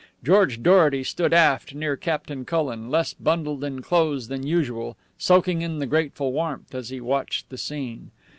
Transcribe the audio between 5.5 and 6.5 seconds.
in the grateful